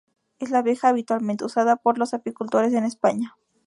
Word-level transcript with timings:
Es 0.39 0.49
la 0.49 0.57
abeja 0.57 0.87
habitualmente 0.89 1.45
usada 1.45 1.75
por 1.75 1.99
los 1.99 2.15
apicultores 2.15 2.73
en 2.73 2.85
España. 2.85 3.35